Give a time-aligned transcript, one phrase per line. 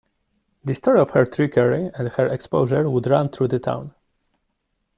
[0.63, 3.93] The story of her trickery and her exposure would run through the town.